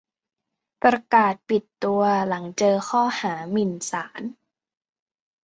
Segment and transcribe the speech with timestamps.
[0.81, 4.21] ประกาศปิดตัว หลังเจอข้อหา "หมิ่นศาล"